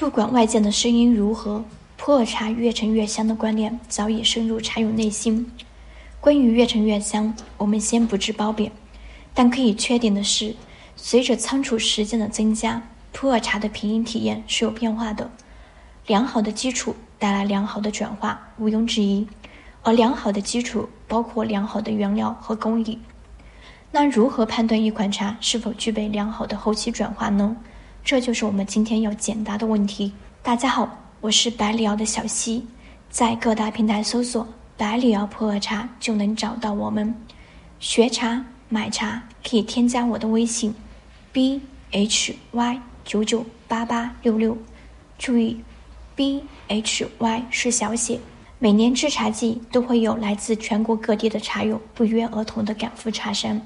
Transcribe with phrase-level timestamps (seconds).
[0.00, 1.62] 不管外界的声音如何，
[1.98, 5.52] 普洱茶越陈越香的观念早已深入茶友内心。
[6.22, 8.72] 关于越陈越香，我们先不置褒贬，
[9.34, 10.56] 但可以确定的是，
[10.96, 12.82] 随着仓储时间的增加，
[13.12, 15.30] 普洱茶的品饮体验是有变化的。
[16.06, 19.28] 良好的基础带来良好的转化，毋庸置疑。
[19.82, 22.98] 而良好的基础包括良好的原料和工艺。
[23.92, 27.54] 那如何判断一款茶是否具备良好的后期转化呢？
[28.02, 30.12] 这就是我们今天要解答的问题。
[30.42, 32.66] 大家好，我是百里瑶的小溪，
[33.08, 37.14] 在各大平台搜索“百里瑶普洱茶”就能找到我们。
[37.78, 40.74] 学茶买茶可以添加我的微信
[41.30, 41.60] ：b
[41.92, 44.56] h y 九九八八六六，
[45.18, 45.60] 注意
[46.16, 48.18] ，b h y 是小写。
[48.58, 53.60] 每年制茶季都会有来自全国各地的茶友不约而同地赶赴茶山，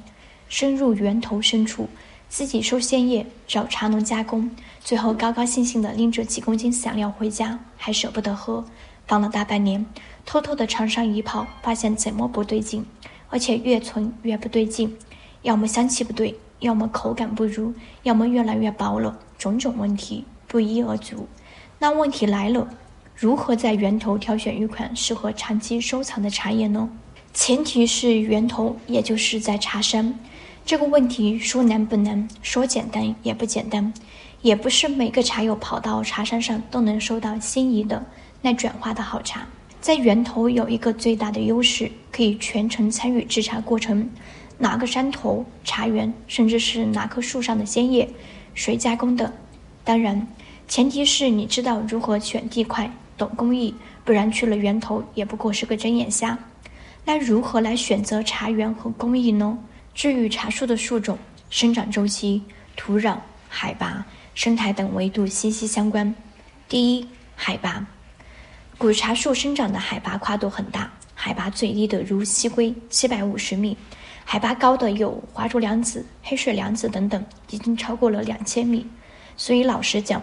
[0.48, 1.88] 深入源头深处，
[2.34, 8.64] 自己收鲜叶，找茶农加工，最后高高兴兴地拎着几公斤散料回家，还舍不得喝，
[9.06, 9.86] 放了大半年，
[10.26, 12.84] 偷偷地尝上一泡，发现怎么不对劲，
[13.28, 14.96] 而且越存越不对劲，
[15.42, 21.28] 要么香气不对，要么口感不如，要么越来越薄了，种种问题不一而足。
[21.78, 22.68] 那问题来了。
[23.14, 26.90] 如何在源头挑选一款适合长期收藏的茶叶呢？
[27.32, 30.18] 前提是源头，也就是在茶山。
[30.66, 33.92] 这个问题说难不难，说简单也不简单。
[34.40, 38.02] 也不是每个茶友跑到茶山上都能收到心仪的、
[38.40, 39.46] 耐转化的好茶。
[39.82, 44.08] 在源头有一个最大的优势，可以全程参与制茶过程，
[44.56, 48.08] 哪个山头、茶园，甚至是哪棵树上的鲜叶，
[48.54, 49.30] 谁加工的？
[49.82, 50.26] 当然，
[50.66, 52.90] 前提是你知道如何选地块。
[53.16, 56.36] 懂工艺，不然去了源头也不过是个睁眼瞎。
[57.04, 59.56] 那如何来选择茶园和工艺呢？
[59.94, 61.16] 至于茶树的树种、
[61.50, 62.42] 生长周期、
[62.76, 63.16] 土壤、
[63.48, 66.14] 海拔、生态等维度息息相关。
[66.68, 67.86] 第一，海拔，
[68.76, 73.76] 古茶树生长的海拔跨度很大，海拔最低的如西归七百五十米，
[74.24, 78.86] 海拔高的有华竹梁子、黑水梁子等等，已经超过了两千米。
[79.36, 80.22] 所以老实讲。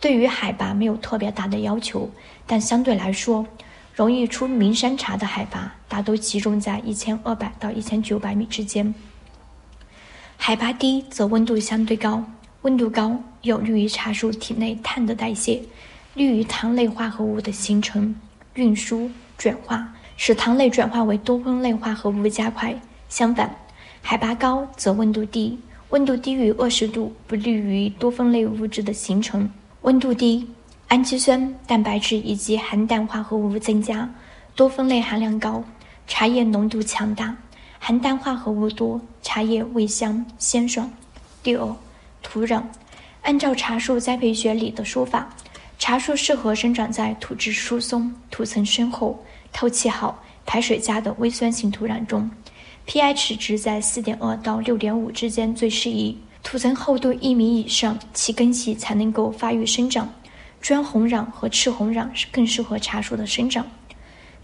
[0.00, 2.10] 对于海拔没有特别大的要求，
[2.44, 3.46] 但相对来说，
[3.94, 8.92] 容易出名山茶的海拔大都集中在一千二百到一千九百米之间。
[10.44, 12.20] 海拔低则温度相对高，
[12.62, 15.62] 温度高有利于茶树体内碳的代谢，
[16.14, 18.12] 利于糖类化合物的形成、
[18.54, 19.08] 运输、
[19.38, 22.74] 转化，使糖类转化为多酚类化合物加快。
[23.08, 23.54] 相反，
[24.02, 25.56] 海拔高则温度低，
[25.90, 29.48] 温度低于二十度不利于多酚类物质的形成。
[29.82, 30.44] 温度低，
[30.88, 34.12] 氨基酸、蛋白质以及含氮化合物增加，
[34.56, 35.62] 多酚类含量高，
[36.08, 37.32] 茶叶浓度强大，
[37.84, 40.88] 含氮化合物多，茶叶味香鲜爽。
[41.42, 41.76] 第二，
[42.22, 42.62] 土壤，
[43.22, 45.28] 按照茶树栽培学里的说法，
[45.80, 49.20] 茶树适合生长在土质疏松、土层深厚、
[49.52, 52.30] 透气好、排水佳的微酸性土壤中
[52.86, 56.16] ，pH 值在四点二到六点五之间最适宜。
[56.44, 60.08] 土层厚度一米以上，其根系才能够发育生长。
[60.60, 63.66] 砖红壤和赤红壤更适合茶树的生长。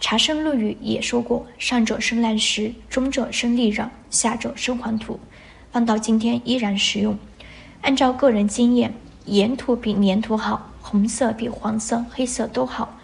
[0.01, 5.19] 茶圣陆羽也说过：“上者生烂石，中者生砾壤，下者生黄土。”
[5.71, 7.19] 放到今天依然实用。
[7.83, 8.93] 按照个人经验，
[9.27, 12.99] 岩土比粘土好，红色比黄色、黑色都好。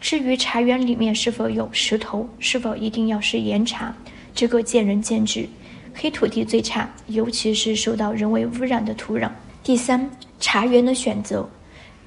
[0.00, 3.94] 至于茶园里面是否有石头，是否一定要是岩茶，
[4.34, 5.48] 这个见仁见智。
[5.94, 9.30] 黑土地最差，尤其是受到人为污染的土壤。
[9.62, 11.48] 第三，茶园的选择，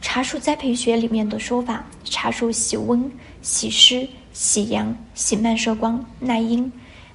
[0.02, 3.12] 茶树栽培学里面的说法，茶树喜温、
[3.42, 4.08] 喜湿、
[4.40, 6.72] 喜阳、喜慢射光、耐阴。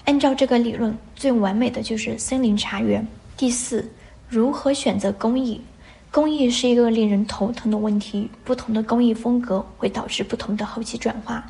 [0.06, 3.06] 按照这个理论，最完美的就是森林茶园。
[3.36, 3.88] 第四，
[4.28, 5.60] 如何选择工艺？
[6.10, 11.48] 工艺是一个令人头疼的问题，不同的工艺风格会导致不同的后期转化。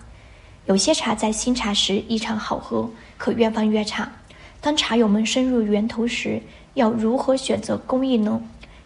[0.66, 4.12] 有些茶在新茶时异常好喝，可越放越差。
[4.60, 6.42] 当茶友们深入源头时，
[6.74, 8.42] 要如何选择工艺呢？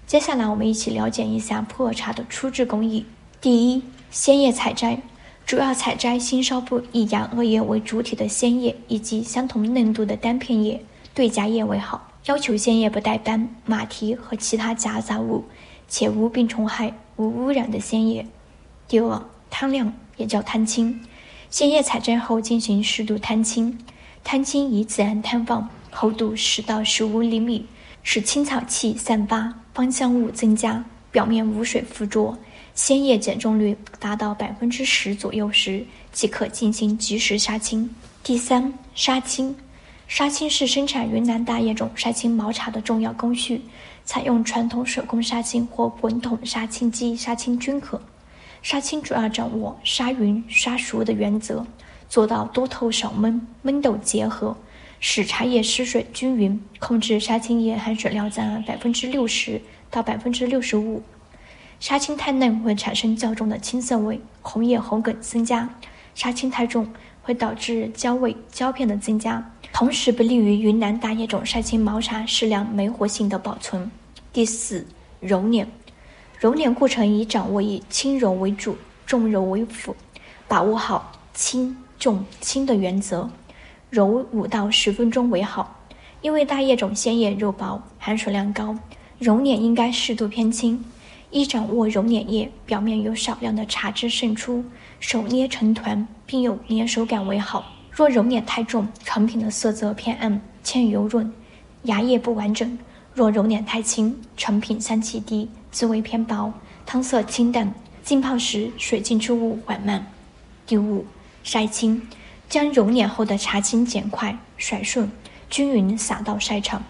[0.06, 3.04] 接下来我们一起了解一下普洱茶的初制工艺。
[3.41, 5.03] 第一，鲜叶采摘，
[5.47, 10.83] 主要采摘新梢部以芽萼叶为主体的鲜叶，以及相同嫩度的单片叶，
[11.15, 12.10] 对夹叶为好。
[12.25, 15.45] 要求鲜叶不带斑、马蹄和其他夹杂物，
[15.87, 18.27] 且无病虫害、无污染的鲜叶。
[18.89, 21.01] 第二，汤量也叫汤清，
[21.48, 23.78] 鲜叶采摘后进行适度摊清。
[24.25, 27.65] 摊清以自然摊放，厚度十到十五厘米，
[28.03, 32.37] 使青草气散发，芳香物增加，表面无水附着，
[32.76, 35.82] 鲜叶减重率达到百分之十左右时，
[36.12, 37.88] 即可进行及时杀青。
[38.22, 39.56] 第三，杀青，
[40.06, 43.62] 杀青是生产云南大叶种杀青毛茶的重要工序，
[44.04, 47.98] 采用传统手工杀青或滚筒杀青机杀青均可。
[48.62, 51.66] 杀青主要掌握杀匀、杀熟的原则，
[52.10, 54.54] 做到多透少闷、闷斗结合，
[55.00, 61.02] 使茶叶湿水均匀，控制杀青液含水量在百分之六十到百分之六十五。
[61.86, 65.68] 杀青太嫩会产生较重的青涩味，红叶红梗增加；
[66.16, 66.84] 杀青太重
[67.22, 73.88] 会导致焦味、焦片的增加，同时不利于云南大叶种杀青毛茶适量酶活性的保存。
[74.33, 74.84] 第四，
[75.21, 75.68] 揉捻，
[76.41, 79.94] 揉捻过程以掌握以轻柔为主，重揉为辅，
[80.48, 83.30] 把握好轻重轻的原则，
[83.91, 85.78] 揉五到十分钟为好。
[86.21, 88.77] 因为大叶种鲜叶肉薄，含水量高，
[89.21, 90.84] 揉捻应该适度偏轻。
[91.36, 94.65] 一掌握揉捻液，表面有少量的茶汁渗出，
[95.00, 97.62] 手捏成团，并有粘手感为好。
[97.91, 101.30] 若揉捻太重，成品的色泽偏暗，欠油润，
[101.83, 102.66] 芽叶不完整；
[103.12, 106.50] 若揉捻太轻，成品香气低，滋味偏薄，
[106.86, 107.71] 汤色清淡，
[108.03, 110.06] 浸泡时水浸出物缓慢。
[110.66, 111.04] 第五，
[111.44, 112.00] 筛青，
[112.48, 115.10] 将揉捻后的茶青剪块，甩顺，
[115.50, 116.83] 均匀撒到筛场，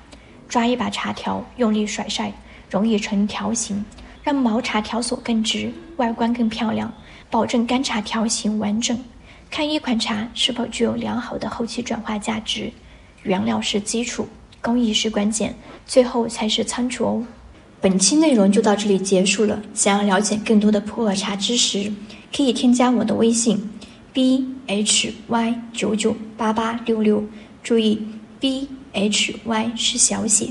[0.49, 2.33] 抓一把茶条，用力甩晒，
[2.71, 3.85] 容易成条形。
[4.27, 6.93] 让毛茶条索更直，外观更漂亮，
[7.31, 8.99] 保证干茶条形完整。
[9.49, 12.73] 看一款茶是否具有良好的后期转化价值，
[13.23, 14.27] 原料是基础，
[14.61, 15.55] 工艺是关键，
[15.87, 17.25] 最后才是仓储哦。
[17.81, 19.63] 本期内容就到这里结束了。
[19.73, 21.93] 想要了解更多的普洱茶知识，
[22.37, 23.71] 可以添加我的微信
[24.13, 27.25] b h y 九九八八六六，
[27.63, 28.05] 注意
[28.41, 30.49] b h y 是小写。